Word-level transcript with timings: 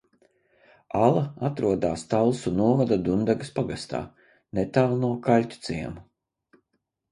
Ala 1.07 1.25
atrodas 1.49 2.05
Talsu 2.13 2.53
novada 2.63 2.99
Dundagas 3.09 3.53
pagastā, 3.59 4.01
netālu 4.61 5.01
no 5.05 5.13
Kaļķu 5.31 5.63
ciema. 5.71 6.05